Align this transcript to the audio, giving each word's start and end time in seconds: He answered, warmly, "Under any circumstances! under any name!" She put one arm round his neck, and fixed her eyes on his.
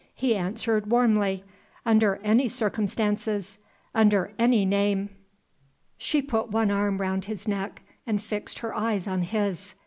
He 0.15 0.35
answered, 0.35 0.89
warmly, 0.89 1.43
"Under 1.85 2.19
any 2.23 2.47
circumstances! 2.47 3.59
under 3.93 4.31
any 4.39 4.65
name!" 4.65 5.09
She 5.95 6.23
put 6.23 6.49
one 6.49 6.71
arm 6.71 6.99
round 6.99 7.25
his 7.25 7.47
neck, 7.47 7.83
and 8.07 8.19
fixed 8.19 8.57
her 8.65 8.73
eyes 8.75 9.07
on 9.07 9.21
his. 9.21 9.75